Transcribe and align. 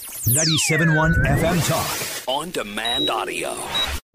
97.1 0.00 1.26
FM 1.26 1.68
Talk. 1.68 2.24
On 2.26 2.50
demand 2.50 3.10
audio. 3.10 3.54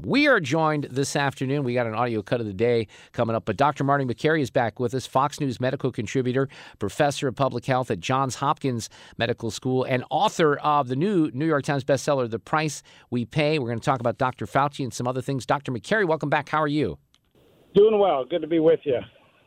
We 0.01 0.27
are 0.27 0.39
joined 0.39 0.85
this 0.85 1.15
afternoon. 1.15 1.63
We 1.63 1.75
got 1.75 1.85
an 1.85 1.93
audio 1.93 2.23
cut 2.23 2.39
of 2.39 2.47
the 2.47 2.53
day 2.53 2.87
coming 3.11 3.35
up, 3.35 3.45
but 3.45 3.55
Dr. 3.55 3.83
Marty 3.83 4.03
Makary 4.03 4.41
is 4.41 4.49
back 4.49 4.79
with 4.79 4.95
us, 4.95 5.05
Fox 5.05 5.39
News 5.39 5.59
medical 5.59 5.91
contributor, 5.91 6.49
professor 6.79 7.27
of 7.27 7.35
public 7.35 7.65
health 7.65 7.91
at 7.91 7.99
Johns 7.99 8.35
Hopkins 8.35 8.89
Medical 9.17 9.51
School, 9.51 9.83
and 9.83 10.03
author 10.09 10.55
of 10.57 10.87
the 10.87 10.95
new 10.95 11.29
New 11.33 11.45
York 11.45 11.63
Times 11.63 11.83
bestseller, 11.83 12.29
The 12.29 12.39
Price 12.39 12.81
We 13.11 13.25
Pay. 13.25 13.59
We're 13.59 13.67
going 13.67 13.79
to 13.79 13.85
talk 13.85 13.99
about 13.99 14.17
Dr. 14.17 14.47
Fauci 14.47 14.83
and 14.83 14.93
some 14.93 15.07
other 15.07 15.21
things. 15.21 15.45
Dr. 15.45 15.71
Makary, 15.71 16.07
welcome 16.07 16.29
back. 16.29 16.49
How 16.49 16.61
are 16.61 16.67
you? 16.67 16.97
Doing 17.75 17.99
well. 17.99 18.25
Good 18.25 18.41
to 18.41 18.47
be 18.47 18.59
with 18.59 18.79
you. 18.85 19.01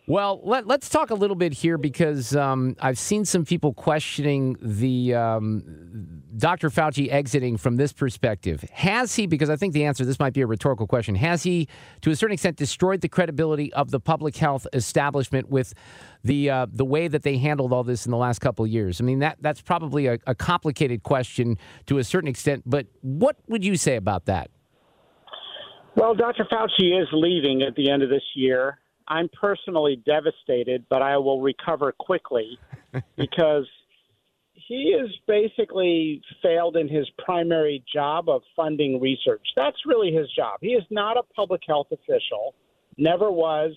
Well, 0.08 0.40
let, 0.42 0.70
us 0.70 0.88
talk 0.88 1.10
a 1.10 1.14
little 1.14 1.36
bit 1.36 1.52
here 1.52 1.76
because 1.76 2.34
um, 2.34 2.76
I've 2.80 2.98
seen 2.98 3.26
some 3.26 3.44
people 3.44 3.74
questioning 3.74 4.56
the 4.62 5.14
um, 5.14 6.17
Dr. 6.38 6.70
Fauci 6.70 7.10
exiting 7.10 7.56
from 7.56 7.76
this 7.76 7.92
perspective. 7.92 8.64
Has 8.72 9.16
he, 9.16 9.26
because 9.26 9.50
I 9.50 9.56
think 9.56 9.74
the 9.74 9.84
answer, 9.84 10.04
this 10.04 10.20
might 10.20 10.32
be 10.32 10.40
a 10.40 10.46
rhetorical 10.46 10.86
question, 10.86 11.16
has 11.16 11.42
he, 11.42 11.68
to 12.02 12.10
a 12.10 12.16
certain 12.16 12.34
extent, 12.34 12.56
destroyed 12.56 13.00
the 13.00 13.08
credibility 13.08 13.72
of 13.72 13.90
the 13.90 13.98
public 13.98 14.36
health 14.36 14.66
establishment 14.72 15.50
with 15.50 15.74
the 16.22 16.50
uh, 16.50 16.66
the 16.72 16.84
way 16.84 17.08
that 17.08 17.22
they 17.22 17.38
handled 17.38 17.72
all 17.72 17.82
this 17.82 18.06
in 18.06 18.10
the 18.10 18.16
last 18.16 18.38
couple 18.38 18.64
of 18.64 18.70
years? 18.70 19.00
I 19.00 19.04
mean, 19.04 19.18
that 19.18 19.38
that's 19.40 19.60
probably 19.60 20.06
a, 20.06 20.18
a 20.26 20.34
complicated 20.34 21.02
question 21.02 21.58
to 21.86 21.98
a 21.98 22.04
certain 22.04 22.28
extent, 22.28 22.62
but 22.64 22.86
what 23.00 23.36
would 23.48 23.64
you 23.64 23.76
say 23.76 23.96
about 23.96 24.26
that? 24.26 24.50
Well, 25.96 26.14
Dr. 26.14 26.44
Fauci 26.44 27.00
is 27.00 27.08
leaving 27.12 27.62
at 27.62 27.74
the 27.74 27.90
end 27.90 28.04
of 28.04 28.10
this 28.10 28.22
year. 28.36 28.78
I'm 29.08 29.28
personally 29.40 30.00
devastated, 30.06 30.84
but 30.88 31.02
I 31.02 31.16
will 31.16 31.40
recover 31.40 31.90
quickly 31.90 32.58
because 33.16 33.66
he 34.68 34.94
has 35.00 35.08
basically 35.26 36.20
failed 36.42 36.76
in 36.76 36.88
his 36.88 37.08
primary 37.24 37.82
job 37.90 38.28
of 38.28 38.42
funding 38.54 39.00
research. 39.00 39.42
That's 39.56 39.78
really 39.86 40.12
his 40.12 40.30
job. 40.36 40.58
He 40.60 40.72
is 40.74 40.84
not 40.90 41.16
a 41.16 41.22
public 41.34 41.62
health 41.66 41.86
official, 41.90 42.54
never 42.98 43.32
was. 43.32 43.72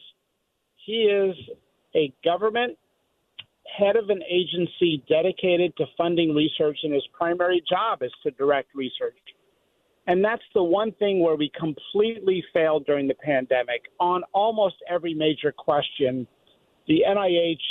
He 0.85 1.03
is 1.03 1.35
a 1.95 2.13
government 2.25 2.77
head 3.77 3.95
of 3.95 4.09
an 4.09 4.21
agency 4.29 5.01
dedicated 5.07 5.75
to 5.77 5.85
funding 5.97 6.35
research, 6.35 6.79
and 6.83 6.93
his 6.93 7.07
primary 7.13 7.63
job 7.69 8.03
is 8.03 8.11
to 8.23 8.31
direct 8.31 8.75
research. 8.75 9.15
And 10.07 10.25
that's 10.25 10.43
the 10.53 10.63
one 10.63 10.91
thing 10.93 11.21
where 11.21 11.37
we 11.37 11.49
completely 11.57 12.43
failed 12.53 12.85
during 12.85 13.07
the 13.07 13.13
pandemic. 13.13 13.83
On 14.01 14.23
almost 14.33 14.75
every 14.89 15.13
major 15.13 15.53
question, 15.53 16.27
the 16.87 17.03
NIH 17.07 17.61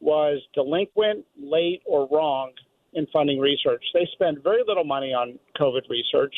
was 0.00 0.42
delinquent, 0.54 1.24
late, 1.40 1.82
or 1.86 2.08
wrong 2.10 2.52
in 2.92 3.06
funding 3.12 3.38
research. 3.38 3.82
They 3.92 4.08
spend 4.12 4.42
very 4.42 4.62
little 4.66 4.84
money 4.84 5.12
on 5.12 5.38
COVID 5.58 5.88
research. 5.88 6.34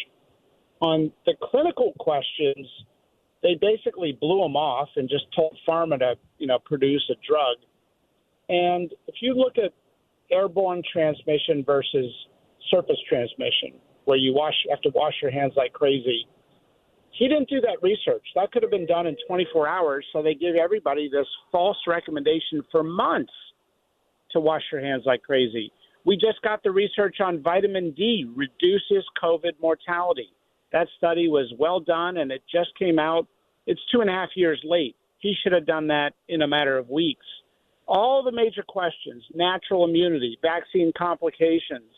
On 0.81 1.13
the 1.25 1.35
clinical 1.43 1.93
questions, 1.99 2.67
they 3.43 3.55
basically 3.61 4.17
blew 4.21 4.43
them 4.43 4.57
off 4.57 4.89
and 4.97 5.09
just 5.09 5.25
told 5.35 5.57
pharma 5.69 5.99
to, 5.99 6.15
you 6.39 6.47
know, 6.47 6.59
produce 6.65 7.05
a 7.11 7.15
drug. 7.27 7.57
And 8.49 8.93
if 9.07 9.17
you 9.21 9.35
look 9.35 9.59
at 9.59 9.73
airborne 10.31 10.83
transmission 10.93 11.65
versus 11.65 12.13
surface 12.71 12.99
transmission, 13.09 13.75
where 14.07 14.17
you 14.17 14.33
wash 14.33 14.55
have 14.71 14.81
to 14.83 14.91
wash 14.95 15.15
your 15.21 15.31
hands 15.31 15.53
like 15.57 15.73
crazy. 15.73 16.27
He 17.19 17.29
didn't 17.29 17.49
do 17.49 17.61
that 17.63 17.83
research. 17.83 18.25
That 18.35 18.53
could 18.53 18.63
have 18.63 18.71
been 18.71 18.87
done 18.87 19.07
in 19.07 19.17
24 19.27 19.67
hours. 19.67 20.05
So 20.13 20.23
they 20.23 20.35
give 20.35 20.55
everybody 20.55 21.09
this 21.11 21.27
false 21.51 21.79
recommendation 21.87 22.63
for 22.71 22.83
months 22.83 23.33
to 24.33 24.41
wash 24.41 24.63
your 24.71 24.83
hands 24.83 25.05
like 25.07 25.23
crazy. 25.23 25.73
We 26.05 26.17
just 26.17 26.43
got 26.43 26.63
the 26.63 26.71
research 26.71 27.17
on 27.21 27.43
vitamin 27.43 27.93
D 27.93 28.31
reduces 28.35 29.05
COVID 29.23 29.53
mortality. 29.61 30.31
That 30.73 30.89
study 30.99 31.29
was 31.29 31.53
well 31.59 31.81
done 31.81 32.19
and 32.19 32.31
it 32.31 32.43
just 32.51 32.77
came 32.79 32.99
out. 32.99 33.27
It's 33.67 33.81
two 33.93 34.03
and 34.03 34.11
a 34.11 34.13
half 34.13 34.31
years 34.37 34.61
late. 34.63 34.95
He 35.19 35.35
should 35.43 35.53
have 35.53 35.67
done 35.67 35.87
that 35.89 36.13
in 36.29 36.43
a 36.43 36.47
matter 36.47 36.77
of 36.77 36.91
weeks. 36.91 37.25
All 37.89 38.23
the 38.23 38.33
major 38.33 38.63
questions 38.63 39.25
natural 39.35 39.85
immunity, 39.85 40.39
vaccine 40.43 40.93
complications, 40.97 41.91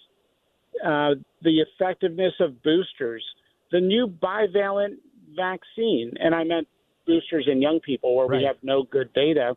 uh, 0.85 1.15
the 1.43 1.61
effectiveness 1.61 2.35
of 2.41 2.63
boosters, 2.63 3.25
the 3.73 3.81
new 3.81 4.07
bivalent 4.07 4.97
vaccine, 5.39 6.13
and 6.21 6.35
I 6.35 6.45
meant 6.45 6.69
boosters 7.07 7.49
in 7.51 7.63
young 7.63 7.81
people 7.81 8.15
where 8.17 8.27
right. 8.27 8.39
we 8.39 8.45
have 8.45 8.57
no 8.63 8.83
good 8.83 9.13
data. 9.15 9.57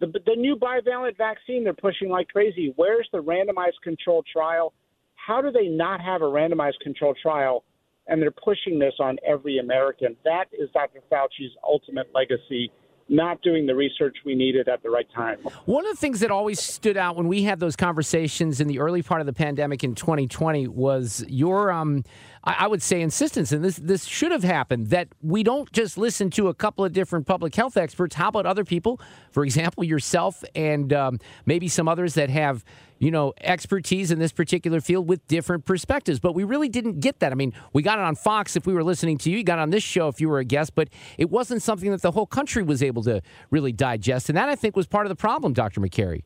The, 0.00 0.06
the 0.06 0.36
new 0.36 0.56
bivalent 0.56 1.18
vaccine 1.18 1.64
they're 1.64 1.74
pushing 1.74 2.08
like 2.08 2.28
crazy. 2.28 2.72
Where's 2.76 3.08
the 3.12 3.22
randomized 3.22 3.82
control 3.82 4.24
trial? 4.32 4.72
How 5.16 5.42
do 5.42 5.50
they 5.50 5.66
not 5.66 6.00
have 6.00 6.22
a 6.22 6.26
randomized 6.26 6.80
control 6.82 7.14
trial? 7.20 7.64
And 8.06 8.22
they're 8.22 8.30
pushing 8.30 8.78
this 8.78 8.94
on 9.00 9.18
every 9.26 9.58
American. 9.58 10.16
That 10.24 10.46
is 10.52 10.70
Dr. 10.72 11.00
Fauci's 11.10 11.52
ultimate 11.62 12.08
legacy 12.14 12.70
not 13.08 13.40
doing 13.42 13.66
the 13.66 13.74
research 13.74 14.16
we 14.24 14.34
needed 14.34 14.68
at 14.68 14.82
the 14.82 14.90
right 14.90 15.08
time. 15.14 15.38
One 15.64 15.86
of 15.86 15.92
the 15.92 15.96
things 15.96 16.20
that 16.20 16.30
always 16.30 16.60
stood 16.60 16.96
out 16.96 17.16
when 17.16 17.28
we 17.28 17.42
had 17.42 17.60
those 17.60 17.76
conversations 17.76 18.60
in 18.60 18.68
the 18.68 18.78
early 18.78 19.02
part 19.02 19.20
of 19.20 19.26
the 19.26 19.32
pandemic 19.32 19.82
in 19.82 19.94
2020 19.94 20.68
was 20.68 21.24
your, 21.28 21.70
um, 21.72 22.04
I 22.44 22.66
would 22.66 22.82
say, 22.82 23.00
insistence, 23.00 23.52
and 23.52 23.64
this 23.64 23.76
this 23.76 24.04
should 24.04 24.32
have 24.32 24.42
happened 24.42 24.88
that 24.88 25.08
we 25.22 25.42
don't 25.42 25.70
just 25.72 25.98
listen 25.98 26.30
to 26.30 26.48
a 26.48 26.54
couple 26.54 26.84
of 26.84 26.92
different 26.92 27.26
public 27.26 27.54
health 27.54 27.76
experts. 27.76 28.14
How 28.14 28.28
about 28.28 28.46
other 28.46 28.64
people, 28.64 29.00
for 29.30 29.44
example, 29.44 29.84
yourself 29.84 30.44
and 30.54 30.92
um, 30.92 31.18
maybe 31.46 31.68
some 31.68 31.88
others 31.88 32.14
that 32.14 32.30
have 32.30 32.64
you 32.98 33.10
know, 33.10 33.32
expertise 33.40 34.10
in 34.10 34.18
this 34.18 34.32
particular 34.32 34.80
field 34.80 35.08
with 35.08 35.26
different 35.28 35.64
perspectives. 35.64 36.18
But 36.18 36.34
we 36.34 36.44
really 36.44 36.68
didn't 36.68 37.00
get 37.00 37.20
that. 37.20 37.32
I 37.32 37.34
mean, 37.34 37.52
we 37.72 37.82
got 37.82 37.98
it 37.98 38.04
on 38.04 38.14
Fox 38.14 38.56
if 38.56 38.66
we 38.66 38.72
were 38.74 38.84
listening 38.84 39.18
to 39.18 39.30
you, 39.30 39.38
you 39.38 39.44
got 39.44 39.58
on 39.58 39.70
this 39.70 39.82
show 39.82 40.08
if 40.08 40.20
you 40.20 40.28
were 40.28 40.38
a 40.38 40.44
guest, 40.44 40.74
but 40.74 40.88
it 41.16 41.30
wasn't 41.30 41.62
something 41.62 41.90
that 41.90 42.02
the 42.02 42.10
whole 42.10 42.26
country 42.26 42.62
was 42.62 42.82
able 42.82 43.02
to 43.04 43.20
really 43.50 43.72
digest. 43.72 44.28
And 44.28 44.36
that, 44.36 44.48
I 44.48 44.54
think, 44.54 44.76
was 44.76 44.86
part 44.86 45.06
of 45.06 45.10
the 45.10 45.16
problem, 45.16 45.52
Dr. 45.52 45.80
Makary. 45.80 46.22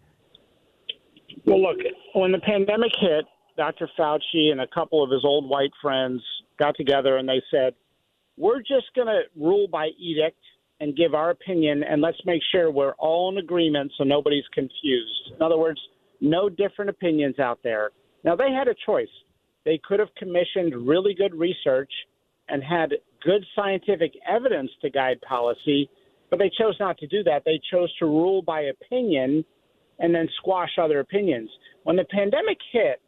Well, 1.44 1.62
look, 1.62 1.79
when 2.14 2.32
the 2.32 2.38
pandemic 2.38 2.93
hit, 3.00 3.25
Dr. 3.56 3.88
Fauci 3.99 4.50
and 4.50 4.61
a 4.61 4.67
couple 4.67 5.02
of 5.02 5.11
his 5.11 5.25
old 5.25 5.49
white 5.49 5.73
friends 5.82 6.23
got 6.58 6.76
together 6.76 7.19
and 7.19 7.29
they 7.29 7.43
said, 7.50 7.75
We're 8.37 8.61
just 8.61 8.87
going 8.94 9.08
to 9.08 9.23
rule 9.37 9.67
by 9.70 9.88
edict 9.99 10.38
and 10.81 10.97
give 10.97 11.14
our 11.14 11.31
opinion, 11.31 11.85
and 11.85 12.02
let's 12.02 12.19
make 12.25 12.43
sure 12.50 12.69
we're 12.70 12.94
all 12.94 13.31
in 13.31 13.38
agreement 13.38 13.93
so 13.97 14.02
nobody's 14.02 14.43
confused. 14.52 15.31
In 15.37 15.41
other 15.41 15.56
words, 15.56 15.81
no 16.23 16.49
different 16.49 16.89
opinions 16.89 17.39
out 17.39 17.59
there. 17.63 17.91
Now, 18.25 18.37
they 18.37 18.53
had 18.53 18.69
a 18.69 18.75
choice. 18.87 19.09
They 19.65 19.79
could 19.85 19.99
have 19.99 20.15
commissioned 20.17 20.87
really 20.87 21.15
good 21.15 21.35
research 21.35 21.91
and 22.49 22.63
had 22.63 22.93
good 23.25 23.45
scientific 23.55 24.13
evidence 24.29 24.71
to 24.81 24.91
guide 24.91 25.21
policy, 25.29 25.91
but 26.31 26.39
they 26.39 26.51
chose 26.59 26.77
not 26.81 26.97
to 26.99 27.07
do 27.09 27.23
that. 27.25 27.43
They 27.45 27.61
chose 27.71 27.93
to 27.99 28.07
rule 28.07 28.41
by 28.41 28.63
opinion 28.63 29.45
and 29.99 30.15
then 30.15 30.29
squash 30.39 30.71
other 30.81 31.01
opinions. 31.01 31.51
When 31.83 31.97
the 31.97 32.05
pandemic 32.05 32.59
hit, 32.73 33.01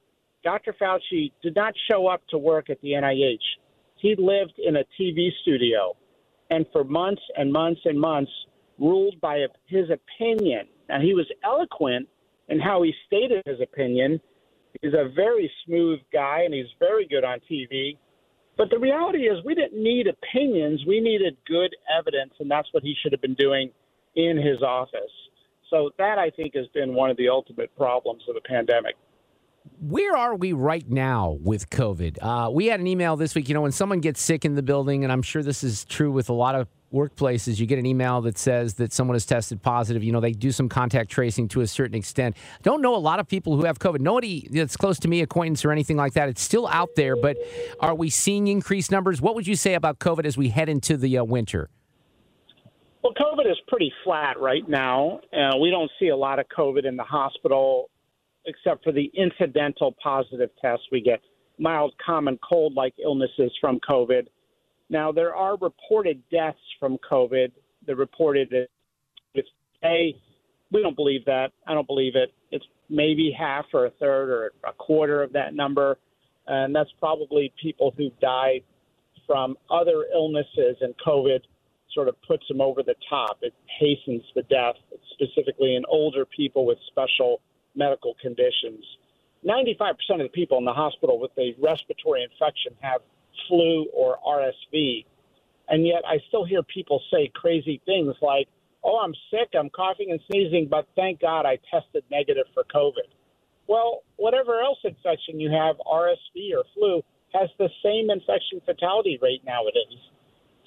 Dr. 0.43 0.75
Fauci 0.81 1.33
did 1.43 1.55
not 1.55 1.75
show 1.91 2.07
up 2.07 2.23
to 2.29 2.39
work 2.39 2.69
at 2.69 2.81
the 2.83 2.91
NIH. 2.91 3.39
He 3.97 4.15
lived 4.19 4.55
in 4.59 4.77
a 4.77 4.85
TV 5.01 5.31
studio 5.43 5.97
and 6.51 6.67
for 6.73 6.85
months 6.85 7.23
and 7.37 7.53
months 7.53 7.81
and 7.85 7.99
months 7.99 8.31
ruled 8.79 9.21
by 9.21 9.47
his 9.67 9.87
opinion. 9.91 10.67
Now, 10.89 11.01
he 11.01 11.15
was 11.15 11.27
eloquent 11.43 12.09
in 12.49 12.61
how 12.61 12.83
he 12.83 12.93
stated 13.07 13.43
his 13.47 13.61
opinion. 13.61 14.21
He's 14.83 14.93
a 14.93 15.09
very 15.15 15.51
smooth 15.67 16.01
guy 16.13 16.43
and 16.45 16.53
he's 16.53 16.67
very 16.79 17.07
good 17.07 17.25
on 17.25 17.39
TV. 17.51 17.97
But 18.57 18.71
the 18.71 18.79
reality 18.79 19.27
is, 19.27 19.45
we 19.45 19.55
didn't 19.55 19.83
need 19.83 20.07
opinions. 20.07 20.81
We 20.87 21.01
needed 21.01 21.37
good 21.47 21.75
evidence, 21.99 22.35
and 22.39 22.49
that's 22.49 22.69
what 22.73 22.85
he 22.85 22.95
should 23.03 23.13
have 23.13 23.21
been 23.21 23.35
doing 23.35 23.71
in 24.15 24.37
his 24.37 24.63
office. 24.63 25.11
So, 25.71 25.91
that 25.99 26.19
I 26.19 26.31
think 26.31 26.55
has 26.55 26.67
been 26.69 26.95
one 26.95 27.11
of 27.11 27.17
the 27.17 27.29
ultimate 27.29 27.75
problems 27.77 28.23
of 28.29 28.37
the 28.37 28.41
pandemic. 28.43 28.95
Where 29.81 30.17
are 30.17 30.37
we 30.37 30.53
right 30.53 30.89
now 30.89 31.39
with 31.41 31.69
COVID? 31.71 32.19
Uh, 32.21 32.51
we 32.51 32.67
had 32.67 32.79
an 32.79 32.87
email 32.87 33.17
this 33.17 33.35
week. 33.35 33.49
You 33.49 33.55
know, 33.55 33.63
when 33.63 33.73
someone 33.73 34.01
gets 34.01 34.23
sick 34.23 34.45
in 34.45 34.55
the 34.55 34.63
building, 34.63 35.03
and 35.03 35.13
I'm 35.13 35.23
sure 35.23 35.43
this 35.43 35.65
is 35.65 35.85
true 35.87 36.13
with 36.13 36.29
a 36.29 36.35
lot 36.35 36.55
of 36.55 36.69
workplaces, 36.95 37.59
you 37.59 37.67
get 37.67 37.79
an 37.79 37.85
email 37.85 38.23
that 38.23 38.39
says 38.39 38.75
that 38.75 38.93
someone 38.93 39.15
has 39.17 39.27
tested 39.27 39.61
positive. 39.61 40.03
You 40.03 40.13
know, 40.13 40.21
they 40.21 40.33
do 40.33 40.53
some 40.53 40.69
contact 40.69 41.11
tracing 41.11 41.49
to 41.49 41.61
a 41.61 41.67
certain 41.67 41.97
extent. 41.97 42.37
Don't 42.63 42.81
know 42.81 42.95
a 42.95 42.97
lot 42.97 43.21
of 43.21 43.29
people 43.29 43.57
who 43.57 43.65
have 43.65 43.79
COVID. 43.79 44.01
Nobody 44.01 44.49
that's 44.51 44.77
close 44.77 44.99
to 45.01 45.09
me, 45.09 45.21
acquaintance 45.21 45.65
or 45.65 45.73
anything 45.73 45.97
like 45.97 46.15
that. 46.15 46.29
It's 46.29 46.41
still 46.43 46.67
out 46.69 46.91
there, 46.97 47.17
but 47.17 47.37
are 47.81 47.95
we 47.95 48.09
seeing 48.09 48.47
increased 48.47 48.91
numbers? 48.91 49.21
What 49.21 49.35
would 49.35 49.47
you 49.47 49.57
say 49.57 49.75
about 49.75 49.99
COVID 49.99 50.25
as 50.25 50.39
we 50.39 50.49
head 50.49 50.69
into 50.69 50.97
the 50.97 51.19
uh, 51.19 51.25
winter? 51.25 51.69
Well, 53.03 53.13
COVID 53.13 53.51
is 53.51 53.59
pretty 53.69 53.93
flat 54.03 54.41
right 54.41 54.67
now. 54.67 55.21
Uh, 55.31 55.59
we 55.59 55.71
don't 55.71 55.91
see 56.01 56.09
a 56.09 56.17
lot 56.17 56.39
of 56.39 56.47
COVID 56.57 56.87
in 56.87 56.97
the 56.97 57.03
hospital, 57.03 57.91
except 58.47 58.83
for 58.83 58.93
the 58.93 59.11
incidental 59.15 59.95
positive 60.03 60.49
tests. 60.63 60.87
We 60.91 61.03
get 61.03 61.21
mild 61.59 61.95
common 62.05 62.39
cold 62.49 62.75
like 62.75 62.95
illnesses 63.03 63.53
from 63.61 63.79
COVID. 63.89 64.27
Now, 64.91 65.13
there 65.13 65.35
are 65.35 65.57
reported 65.57 66.23
deaths 66.31 66.59
from 66.79 66.99
COVID. 67.11 67.53
The 67.87 67.97
reported 67.97 68.53
it's 69.35 69.49
a 69.85 70.17
we 70.73 70.83
don't 70.83 70.97
believe 70.97 71.25
that. 71.27 71.53
I 71.67 71.75
don't 71.75 71.87
believe 71.87 72.17
it. 72.17 72.33
It's 72.51 72.65
maybe 72.89 73.35
half 73.37 73.67
or 73.73 73.87
a 73.87 73.91
third 73.91 74.31
or 74.31 74.53
a 74.69 74.73
quarter 74.73 75.23
of 75.23 75.33
that 75.33 75.55
number, 75.55 75.99
and 76.47 76.75
that's 76.75 76.91
probably 76.99 77.53
people 77.63 77.95
who 77.97 78.11
died 78.21 78.63
from 79.27 79.57
other 79.71 80.07
illnesses, 80.13 80.77
and 80.81 80.95
COVID 81.07 81.41
sort 81.95 82.09
of 82.09 82.21
puts 82.23 82.47
them 82.49 82.61
over 82.61 82.83
the 82.83 82.97
top. 83.09 83.39
It 83.43 83.55
hastens 83.79 84.23
the 84.35 84.43
death, 84.43 84.75
specifically 85.13 85.77
in 85.77 85.85
older 85.89 86.25
people 86.25 86.67
with 86.67 86.79
special 86.89 87.41
medical 87.75 88.15
conditions. 88.21 88.85
95% 89.47 89.91
of 90.11 90.19
the 90.19 90.29
people 90.29 90.59
in 90.59 90.65
the 90.65 90.73
hospital 90.73 91.19
with 91.19 91.31
a 91.39 91.55
respiratory 91.61 92.25
infection 92.25 92.73
have 92.81 93.01
flu 93.49 93.87
or 93.93 94.19
RSV. 94.27 95.05
And 95.69 95.87
yet 95.87 96.03
I 96.07 96.19
still 96.29 96.45
hear 96.45 96.63
people 96.63 97.01
say 97.13 97.31
crazy 97.35 97.81
things 97.87 98.15
like, 98.21 98.49
oh, 98.83 99.01
I'm 99.03 99.15
sick, 99.31 99.49
I'm 99.59 99.71
coughing 99.71 100.11
and 100.11 100.21
sneezing, 100.31 100.69
but 100.71 100.87
thank 100.95 101.21
God 101.21 101.47
I 101.47 101.59
tested 101.71 102.05
negative 102.11 102.45
for 102.53 102.65
COVID. 102.75 103.09
Well, 103.67 104.03
whatever 104.17 104.61
else 104.61 104.79
infection 104.85 105.41
you 105.41 105.51
have, 105.51 105.77
RSV 105.87 106.53
or 106.55 106.65
flu, 106.75 107.03
has 107.33 107.49
the 107.59 107.71
same 107.83 108.11
infection 108.11 108.61
fatality 108.67 109.19
rate 109.23 109.43
nowadays. 109.47 109.99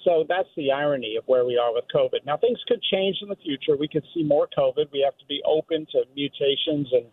So 0.04 0.24
that's 0.28 0.48
the 0.56 0.72
irony 0.72 1.16
of 1.16 1.24
where 1.26 1.44
we 1.44 1.58
are 1.58 1.72
with 1.72 1.84
COVID. 1.94 2.26
Now, 2.26 2.36
things 2.36 2.58
could 2.66 2.82
change 2.82 3.18
in 3.22 3.28
the 3.28 3.36
future. 3.36 3.76
We 3.76 3.88
could 3.88 4.04
see 4.14 4.22
more 4.22 4.48
COVID. 4.56 4.90
We 4.92 5.02
have 5.04 5.16
to 5.18 5.26
be 5.26 5.42
open 5.46 5.86
to 5.92 6.04
mutations 6.14 6.88
and 6.92 7.06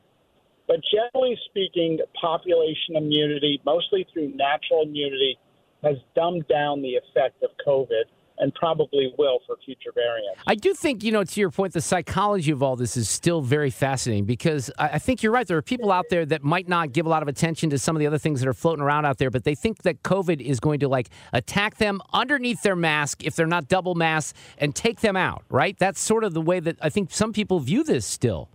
but 0.67 0.77
generally 0.91 1.37
speaking, 1.45 1.99
population 2.19 2.95
immunity, 2.95 3.61
mostly 3.65 4.07
through 4.11 4.33
natural 4.35 4.81
immunity, 4.81 5.37
has 5.85 5.97
dumbed 6.15 6.47
down 6.47 6.81
the 6.81 6.95
effect 6.95 7.41
of 7.43 7.51
COVID 7.65 8.03
and 8.37 8.53
probably 8.55 9.13
will 9.17 9.39
for 9.47 9.55
future 9.63 9.91
variants. 9.93 10.41
I 10.45 10.55
do 10.55 10.73
think, 10.73 11.03
you 11.03 11.11
know, 11.13 11.23
to 11.23 11.39
your 11.39 11.49
point, 11.49 11.71
the 11.71 11.79
psychology 11.79 12.51
of 12.51 12.61
all 12.61 12.75
this 12.75 12.97
is 12.97 13.09
still 13.09 13.39
very 13.39 13.69
fascinating 13.69 14.25
because 14.25 14.69
I 14.77 14.99
think 14.99 15.23
you're 15.23 15.31
right. 15.31 15.47
There 15.47 15.57
are 15.57 15.61
people 15.61 15.89
out 15.89 16.07
there 16.09 16.25
that 16.25 16.43
might 16.43 16.67
not 16.67 16.91
give 16.91 17.05
a 17.05 17.09
lot 17.09 17.21
of 17.21 17.29
attention 17.29 17.69
to 17.69 17.77
some 17.79 17.95
of 17.95 18.01
the 18.01 18.07
other 18.07 18.17
things 18.17 18.41
that 18.41 18.49
are 18.49 18.53
floating 18.53 18.83
around 18.83 19.05
out 19.05 19.19
there, 19.19 19.29
but 19.29 19.45
they 19.45 19.55
think 19.55 19.83
that 19.83 20.03
COVID 20.03 20.41
is 20.41 20.59
going 20.59 20.81
to 20.81 20.89
like 20.89 21.09
attack 21.31 21.77
them 21.77 22.01
underneath 22.11 22.61
their 22.61 22.75
mask 22.75 23.23
if 23.23 23.37
they're 23.37 23.47
not 23.47 23.69
double 23.69 23.95
masked 23.95 24.37
and 24.57 24.75
take 24.75 24.99
them 24.99 25.15
out, 25.15 25.45
right? 25.49 25.77
That's 25.77 26.01
sort 26.01 26.25
of 26.25 26.33
the 26.33 26.41
way 26.41 26.59
that 26.59 26.75
I 26.81 26.89
think 26.89 27.11
some 27.11 27.31
people 27.31 27.61
view 27.61 27.85
this 27.85 28.05
still. 28.05 28.49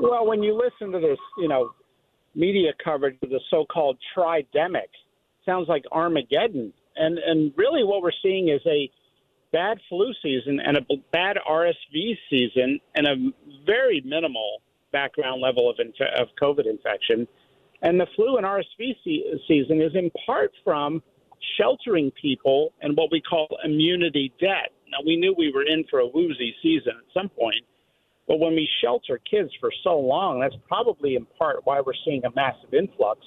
Well, 0.00 0.24
when 0.24 0.44
you 0.44 0.54
listen 0.54 0.92
to 0.92 1.00
this, 1.00 1.18
you 1.36 1.48
know, 1.48 1.72
media 2.36 2.72
coverage 2.84 3.16
of 3.22 3.30
the 3.30 3.40
so-called 3.50 3.98
tridemic, 4.16 4.90
sounds 5.46 5.68
like 5.68 5.84
Armageddon. 5.90 6.72
And 6.96 7.18
and 7.18 7.52
really, 7.56 7.84
what 7.84 8.02
we're 8.02 8.10
seeing 8.22 8.48
is 8.48 8.60
a 8.66 8.90
bad 9.52 9.78
flu 9.88 10.12
season 10.22 10.60
and 10.60 10.76
a 10.76 10.82
bad 11.12 11.38
RSV 11.48 12.18
season 12.28 12.80
and 12.94 13.06
a 13.06 13.14
very 13.64 14.02
minimal 14.04 14.60
background 14.92 15.40
level 15.40 15.70
of 15.70 15.76
inf- 15.78 16.14
of 16.18 16.28
COVID 16.40 16.66
infection. 16.66 17.26
And 17.82 18.00
the 18.00 18.06
flu 18.16 18.36
and 18.36 18.46
RSV 18.46 18.96
se- 19.04 19.42
season 19.46 19.80
is 19.80 19.94
in 19.94 20.10
part 20.24 20.52
from 20.64 21.02
sheltering 21.58 22.10
people 22.20 22.72
and 22.80 22.96
what 22.96 23.10
we 23.12 23.20
call 23.20 23.46
immunity 23.64 24.32
debt. 24.40 24.72
Now, 24.90 24.98
we 25.04 25.16
knew 25.16 25.34
we 25.36 25.52
were 25.52 25.64
in 25.64 25.84
for 25.90 26.00
a 26.00 26.06
woozy 26.06 26.54
season 26.62 26.92
at 26.98 27.12
some 27.12 27.28
point, 27.28 27.64
but 28.26 28.38
when 28.38 28.54
we 28.54 28.68
shelter 28.82 29.20
kids 29.30 29.50
for 29.60 29.70
so 29.84 29.98
long, 29.98 30.40
that's 30.40 30.56
probably 30.66 31.16
in 31.16 31.26
part 31.38 31.60
why 31.64 31.80
we're 31.80 31.92
seeing 32.04 32.24
a 32.24 32.30
massive 32.34 32.72
influx 32.72 33.20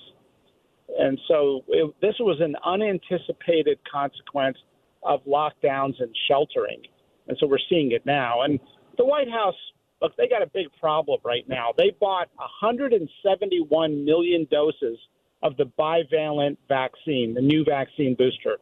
and 0.98 1.20
so 1.28 1.64
it, 1.68 1.94
this 2.02 2.16
was 2.20 2.40
an 2.42 2.56
unanticipated 2.66 3.80
consequence 3.90 4.58
of 5.04 5.24
lockdowns 5.26 6.00
and 6.00 6.16
sheltering. 6.28 6.82
And 7.28 7.38
so 7.40 7.48
we're 7.48 7.60
seeing 7.70 7.92
it 7.92 8.06
now. 8.06 8.42
And 8.42 8.60
the 8.98 9.06
White 9.06 9.30
House, 9.30 9.56
look, 10.02 10.16
they 10.18 10.28
got 10.28 10.42
a 10.42 10.48
big 10.48 10.68
problem 10.80 11.20
right 11.24 11.48
now. 11.48 11.70
They 11.78 11.92
bought 12.00 12.30
171 12.36 14.06
million 14.06 14.48
doses 14.50 14.98
of 15.42 15.56
the 15.58 15.72
bivalent 15.80 16.58
vaccine, 16.68 17.34
the 17.34 17.42
new 17.42 17.64
vaccine 17.64 18.16
booster. 18.16 18.58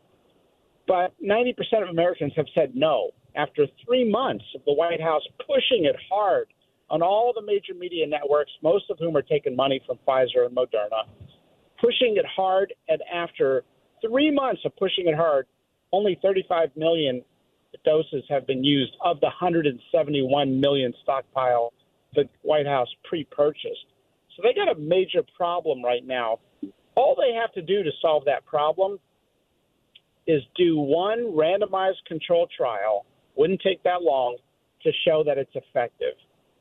But 0.88 1.14
90% 1.24 1.56
of 1.84 1.90
Americans 1.90 2.34
have 2.36 2.46
said 2.54 2.76
no. 2.76 3.12
After 3.36 3.68
three 3.86 4.10
months 4.10 4.46
of 4.56 4.62
the 4.66 4.74
White 4.74 5.02
House 5.02 5.22
pushing 5.40 5.86
it 5.86 5.96
hard 6.10 6.48
on 6.90 7.02
all 7.02 7.34
the 7.36 7.42
major 7.42 7.74
media 7.74 8.08
networks, 8.08 8.52
most 8.64 8.86
of 8.90 8.98
whom 9.00 9.16
are 9.16 9.22
taking 9.22 9.56
money 9.56 9.82
from 9.86 9.98
Pfizer 10.08 10.46
and 10.46 10.56
Moderna, 10.56 11.04
pushing 11.80 12.18
it 12.18 12.26
hard, 12.26 12.74
and 12.88 13.02
after 13.14 13.64
three 14.02 14.32
months 14.32 14.62
of 14.66 14.76
pushing 14.76 15.08
it 15.08 15.16
hard, 15.16 15.48
only 15.92 16.20
35 16.22 16.70
million 16.76 17.24
doses 17.86 18.24
have 18.30 18.48
been 18.48 18.64
used 18.64 18.94
of 19.04 19.20
the 19.20 19.28
171 19.28 20.60
million 20.60 20.94
stockpile 21.04 21.74
the 22.16 22.24
White 22.42 22.66
House 22.66 22.88
pre-purchased. 23.04 23.86
So 24.36 24.44
they 24.44 24.54
got 24.54 24.76
a 24.76 24.80
major 24.80 25.22
problem 25.36 25.84
right 25.84 26.06
now. 26.06 26.40
All 26.96 27.16
they 27.16 27.34
have 27.34 27.52
to 27.54 27.62
do 27.62 27.84
to 27.84 27.92
solve 28.02 28.26
that 28.26 28.46
problem 28.46 29.00
is 30.26 30.42
do 30.56 30.78
one 30.78 31.34
randomized 31.36 32.04
control 32.08 32.48
trial. 32.56 33.06
Wouldn't 33.36 33.62
take 33.62 33.84
that 33.84 34.02
long 34.02 34.38
to 34.84 34.92
show 35.06 35.24
that 35.26 35.38
it's 35.38 35.56
effective. 35.56 36.14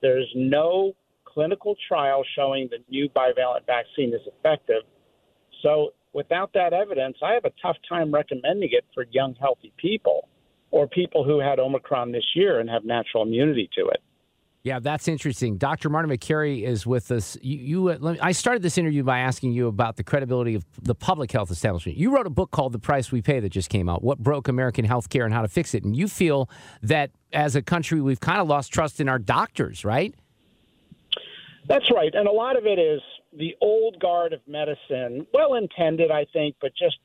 There's 0.02 0.30
no 0.34 0.94
clinical 1.24 1.74
trial 1.88 2.22
showing 2.34 2.68
the 2.70 2.78
new 2.88 3.08
bivalent 3.08 3.66
vaccine 3.66 4.14
is 4.14 4.20
effective. 4.26 4.82
So 5.66 5.94
without 6.12 6.52
that 6.54 6.72
evidence, 6.72 7.16
I 7.22 7.32
have 7.32 7.44
a 7.44 7.52
tough 7.60 7.76
time 7.88 8.14
recommending 8.14 8.68
it 8.70 8.84
for 8.94 9.04
young, 9.10 9.34
healthy 9.34 9.72
people 9.76 10.28
or 10.70 10.86
people 10.86 11.24
who 11.24 11.40
had 11.40 11.58
Omicron 11.58 12.12
this 12.12 12.24
year 12.34 12.60
and 12.60 12.70
have 12.70 12.84
natural 12.84 13.24
immunity 13.24 13.68
to 13.76 13.86
it. 13.88 14.00
Yeah, 14.62 14.80
that's 14.80 15.06
interesting. 15.06 15.58
Dr. 15.58 15.88
Martin 15.88 16.10
Makary 16.10 16.64
is 16.64 16.86
with 16.86 17.12
us. 17.12 17.36
You, 17.40 17.58
you 17.58 17.88
uh, 17.90 17.98
me, 17.98 18.18
I 18.20 18.32
started 18.32 18.62
this 18.62 18.78
interview 18.78 19.04
by 19.04 19.20
asking 19.20 19.52
you 19.52 19.68
about 19.68 19.96
the 19.96 20.02
credibility 20.02 20.56
of 20.56 20.64
the 20.82 20.94
public 20.94 21.30
health 21.30 21.52
establishment. 21.52 21.98
You 21.98 22.12
wrote 22.12 22.26
a 22.26 22.30
book 22.30 22.50
called 22.50 22.72
The 22.72 22.80
Price 22.80 23.12
We 23.12 23.22
Pay 23.22 23.40
that 23.40 23.50
just 23.50 23.68
came 23.68 23.88
out, 23.88 24.02
What 24.02 24.18
Broke 24.18 24.48
American 24.48 24.86
Healthcare 24.86 25.24
and 25.24 25.32
How 25.32 25.42
to 25.42 25.48
Fix 25.48 25.72
It. 25.72 25.84
And 25.84 25.96
you 25.96 26.08
feel 26.08 26.50
that 26.82 27.10
as 27.32 27.54
a 27.54 27.62
country, 27.62 28.00
we've 28.00 28.20
kind 28.20 28.40
of 28.40 28.48
lost 28.48 28.72
trust 28.72 29.00
in 29.00 29.08
our 29.08 29.20
doctors, 29.20 29.84
right? 29.84 30.14
That's 31.68 31.90
right. 31.92 32.12
And 32.12 32.26
a 32.26 32.32
lot 32.32 32.56
of 32.56 32.66
it 32.66 32.80
is 32.80 33.00
the 33.36 33.54
old 33.60 34.00
guard 34.00 34.32
of 34.32 34.40
medicine, 34.46 35.26
well 35.32 35.54
intended, 35.54 36.10
I 36.10 36.26
think, 36.32 36.56
but 36.60 36.72
just 36.78 36.96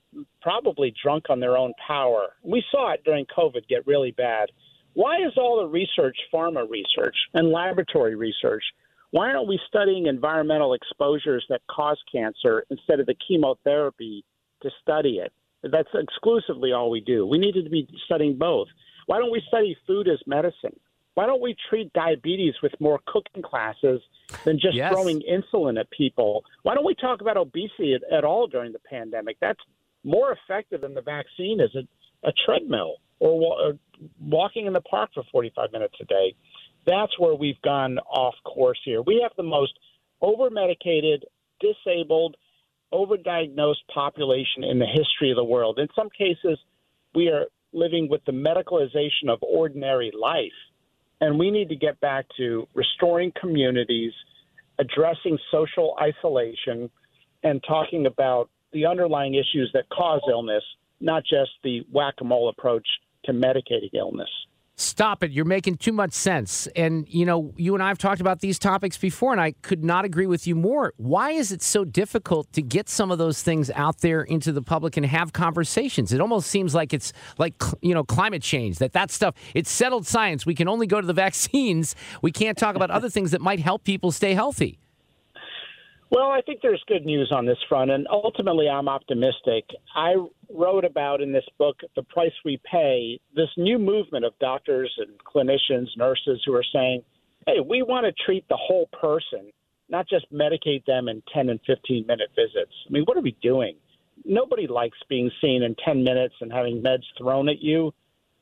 probably 0.41 0.93
drunk 1.03 1.25
on 1.29 1.39
their 1.39 1.57
own 1.57 1.73
power. 1.85 2.29
We 2.43 2.63
saw 2.71 2.93
it 2.93 3.03
during 3.03 3.25
COVID 3.25 3.67
get 3.67 3.85
really 3.85 4.11
bad. 4.11 4.49
Why 4.93 5.17
is 5.17 5.33
all 5.37 5.61
the 5.61 5.67
research 5.67 6.17
pharma 6.33 6.69
research 6.69 7.15
and 7.33 7.51
laboratory 7.51 8.15
research? 8.15 8.63
Why 9.11 9.29
aren't 9.29 9.47
we 9.47 9.59
studying 9.67 10.07
environmental 10.07 10.73
exposures 10.73 11.45
that 11.49 11.61
cause 11.69 11.99
cancer 12.11 12.65
instead 12.69 12.99
of 12.99 13.05
the 13.05 13.15
chemotherapy 13.27 14.23
to 14.63 14.69
study 14.81 15.19
it? 15.19 15.33
That's 15.63 15.89
exclusively 15.93 16.71
all 16.71 16.89
we 16.89 17.01
do. 17.01 17.25
We 17.27 17.37
needed 17.37 17.65
to 17.65 17.69
be 17.69 17.87
studying 18.05 18.37
both. 18.37 18.67
Why 19.05 19.19
don't 19.19 19.31
we 19.31 19.43
study 19.47 19.77
food 19.85 20.07
as 20.07 20.19
medicine? 20.25 20.79
Why 21.13 21.25
don't 21.25 21.41
we 21.41 21.55
treat 21.69 21.91
diabetes 21.93 22.53
with 22.63 22.71
more 22.79 22.99
cooking 23.05 23.43
classes 23.43 24.01
than 24.43 24.59
just 24.59 24.75
yes. 24.75 24.91
throwing 24.91 25.21
insulin 25.21 25.79
at 25.79 25.89
people? 25.91 26.43
Why 26.63 26.75
don't 26.75 26.85
we 26.85 26.95
talk 26.95 27.21
about 27.21 27.37
obesity 27.37 27.95
at, 27.95 28.01
at 28.11 28.23
all 28.23 28.47
during 28.47 28.71
the 28.71 28.79
pandemic? 28.79 29.37
That's 29.39 29.59
more 30.03 30.31
effective 30.33 30.81
than 30.81 30.93
the 30.93 31.01
vaccine 31.01 31.59
is 31.59 31.75
a, 31.75 32.27
a 32.27 32.31
treadmill. 32.45 32.95
or, 33.19 33.53
or 33.61 33.73
walking 34.19 34.65
in 34.65 34.73
the 34.73 34.81
park 34.81 35.11
for 35.13 35.23
45 35.31 35.71
minutes 35.71 35.95
a 36.01 36.05
day. 36.05 36.35
That's 36.85 37.17
where 37.19 37.35
we've 37.35 37.61
gone 37.61 37.99
off 37.99 38.33
course 38.43 38.79
here. 38.83 39.01
We 39.01 39.19
have 39.21 39.31
the 39.37 39.43
most 39.43 39.73
over 40.21 40.49
medicated, 40.49 41.25
disabled, 41.59 42.35
overdiagnosed 42.91 43.85
population 43.93 44.63
in 44.63 44.79
the 44.79 44.85
history 44.85 45.29
of 45.31 45.37
the 45.37 45.43
world. 45.43 45.79
In 45.79 45.87
some 45.95 46.09
cases, 46.09 46.59
we 47.13 47.29
are 47.29 47.45
living 47.73 48.09
with 48.09 48.21
the 48.25 48.31
medicalization 48.31 49.29
of 49.29 49.39
ordinary 49.41 50.11
life. 50.19 50.51
And 51.21 51.39
we 51.39 51.51
need 51.51 51.69
to 51.69 51.75
get 51.75 51.99
back 52.01 52.25
to 52.37 52.67
restoring 52.73 53.31
communities, 53.39 54.11
addressing 54.79 55.37
social 55.51 55.95
isolation, 56.01 56.89
and 57.43 57.63
talking 57.67 58.07
about 58.07 58.49
the 58.73 58.87
underlying 58.87 59.35
issues 59.35 59.69
that 59.73 59.87
cause 59.89 60.21
illness, 60.29 60.63
not 60.99 61.23
just 61.23 61.51
the 61.63 61.85
whack 61.91 62.15
a 62.21 62.23
mole 62.23 62.49
approach 62.49 62.87
to 63.25 63.33
medicating 63.33 63.93
illness. 63.93 64.29
Stop 64.81 65.23
it. 65.23 65.31
You're 65.31 65.45
making 65.45 65.77
too 65.77 65.91
much 65.91 66.11
sense. 66.11 66.67
And, 66.75 67.07
you 67.07 67.23
know, 67.25 67.53
you 67.55 67.75
and 67.75 67.83
I 67.83 67.87
have 67.89 67.99
talked 67.99 68.19
about 68.19 68.39
these 68.39 68.57
topics 68.57 68.97
before, 68.97 69.31
and 69.31 69.39
I 69.39 69.51
could 69.61 69.83
not 69.83 70.05
agree 70.05 70.25
with 70.25 70.47
you 70.47 70.55
more. 70.55 70.93
Why 70.97 71.31
is 71.31 71.51
it 71.51 71.61
so 71.61 71.85
difficult 71.85 72.51
to 72.53 72.63
get 72.63 72.89
some 72.89 73.11
of 73.11 73.19
those 73.19 73.43
things 73.43 73.69
out 73.75 73.99
there 73.99 74.23
into 74.23 74.51
the 74.51 74.61
public 74.63 74.97
and 74.97 75.05
have 75.05 75.33
conversations? 75.33 76.11
It 76.11 76.19
almost 76.19 76.47
seems 76.47 76.73
like 76.73 76.93
it's 76.93 77.13
like, 77.37 77.61
you 77.81 77.93
know, 77.93 78.03
climate 78.03 78.41
change, 78.41 78.79
that 78.79 78.93
that 78.93 79.11
stuff, 79.11 79.35
it's 79.53 79.69
settled 79.69 80.07
science. 80.07 80.45
We 80.45 80.55
can 80.55 80.67
only 80.67 80.87
go 80.87 80.99
to 80.99 81.05
the 81.05 81.13
vaccines. 81.25 81.95
We 82.23 82.31
can't 82.31 82.57
talk 82.57 82.75
about 82.75 82.89
other 82.89 83.09
things 83.09 83.31
that 83.31 83.41
might 83.41 83.59
help 83.59 83.83
people 83.83 84.11
stay 84.11 84.33
healthy. 84.33 84.79
Well, 86.09 86.29
I 86.29 86.41
think 86.41 86.61
there's 86.61 86.83
good 86.87 87.05
news 87.05 87.31
on 87.31 87.45
this 87.45 87.57
front, 87.69 87.89
and 87.89 88.05
ultimately, 88.11 88.67
I'm 88.67 88.89
optimistic. 88.89 89.63
I 89.95 90.15
wrote 90.55 90.85
about 90.85 91.21
in 91.21 91.31
this 91.31 91.45
book, 91.57 91.77
The 91.95 92.03
Price 92.03 92.33
We 92.45 92.59
Pay, 92.69 93.19
this 93.35 93.49
new 93.57 93.77
movement 93.77 94.25
of 94.25 94.33
doctors 94.39 94.91
and 94.97 95.09
clinicians, 95.23 95.87
nurses 95.97 96.41
who 96.45 96.53
are 96.53 96.65
saying, 96.73 97.03
hey, 97.45 97.59
we 97.59 97.81
want 97.81 98.05
to 98.05 98.23
treat 98.25 98.47
the 98.49 98.57
whole 98.57 98.87
person, 98.99 99.51
not 99.89 100.07
just 100.07 100.31
medicate 100.31 100.85
them 100.85 101.07
in 101.07 101.21
10 101.33 101.49
and 101.49 101.59
15 101.65 102.05
minute 102.07 102.29
visits. 102.35 102.73
I 102.87 102.91
mean, 102.91 103.03
what 103.05 103.17
are 103.17 103.21
we 103.21 103.35
doing? 103.41 103.75
Nobody 104.23 104.67
likes 104.67 104.97
being 105.09 105.31
seen 105.41 105.63
in 105.63 105.75
10 105.83 106.03
minutes 106.03 106.35
and 106.41 106.51
having 106.51 106.81
meds 106.81 107.03
thrown 107.17 107.49
at 107.49 107.61
you. 107.61 107.93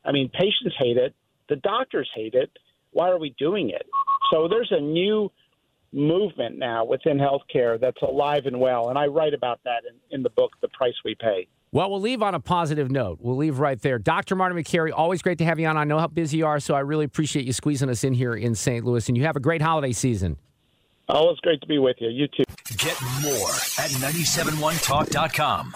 I 0.03 0.11
mean, 0.11 0.29
patients 0.29 0.75
hate 0.77 0.97
it, 0.97 1.15
the 1.47 1.55
doctors 1.57 2.09
hate 2.15 2.35
it. 2.35 2.51
Why 2.91 3.09
are 3.09 3.19
we 3.19 3.35
doing 3.37 3.69
it? 3.69 3.85
So 4.31 4.47
there's 4.47 4.71
a 4.71 4.81
new 4.81 5.31
movement 5.91 6.57
now 6.57 6.85
within 6.85 7.17
healthcare 7.17 7.79
that's 7.79 8.01
alive 8.01 8.45
and 8.45 8.59
well. 8.59 8.89
And 8.89 8.97
I 8.97 9.07
write 9.07 9.33
about 9.33 9.59
that 9.65 9.83
in, 9.89 9.95
in 10.15 10.23
the 10.23 10.29
book, 10.29 10.51
The 10.61 10.69
Price 10.69 10.95
We 11.03 11.15
Pay. 11.15 11.47
Well, 11.71 11.91
we'll 11.91 12.01
leave 12.01 12.23
on 12.23 12.33
a 12.33 12.39
positive 12.39 12.89
note. 12.89 13.19
We'll 13.21 13.35
leave 13.35 13.59
right 13.59 13.79
there. 13.79 13.99
Dr. 13.99 14.35
Martin 14.35 14.57
Makary, 14.57 14.91
always 14.91 15.21
great 15.21 15.37
to 15.37 15.45
have 15.45 15.59
you 15.59 15.67
on. 15.67 15.77
I 15.77 15.83
know 15.83 15.99
how 15.99 16.07
busy 16.07 16.37
you 16.37 16.47
are, 16.47 16.59
so 16.59 16.73
I 16.73 16.79
really 16.79 17.05
appreciate 17.05 17.45
you 17.45 17.53
squeezing 17.53 17.89
us 17.89 18.03
in 18.03 18.13
here 18.13 18.33
in 18.33 18.55
St. 18.55 18.83
Louis. 18.83 19.07
And 19.07 19.15
you 19.15 19.23
have 19.25 19.35
a 19.35 19.39
great 19.39 19.61
holiday 19.61 19.91
season. 19.91 20.37
Always 21.07 21.39
great 21.39 21.61
to 21.61 21.67
be 21.67 21.77
with 21.77 21.97
you. 21.99 22.09
You 22.09 22.27
too. 22.27 22.43
Get 22.77 22.99
more 23.21 23.49
at 23.77 23.91
971talk.com. 23.91 25.75